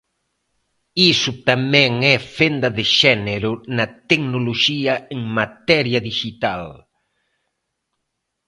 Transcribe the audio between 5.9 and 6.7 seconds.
dixital!